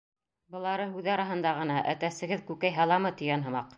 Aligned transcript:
Былары 0.53 0.87
һүҙ 0.93 1.09
араһында 1.15 1.51
ғына, 1.59 1.75
әтәсегеҙ 1.93 2.43
күкәй 2.49 2.75
һаламы, 2.79 3.13
тигән 3.21 3.47
һымаҡ. 3.51 3.69